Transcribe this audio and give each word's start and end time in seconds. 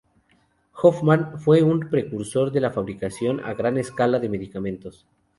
Hoffmann 0.81 1.39
fue 1.39 1.61
un 1.61 1.79
precursor 1.81 2.51
de 2.51 2.59
la 2.59 2.71
fabricación 2.71 3.39
a 3.45 3.53
gran 3.53 3.77
escala 3.77 4.17
de 4.17 4.29
medicamentos. 4.29 5.05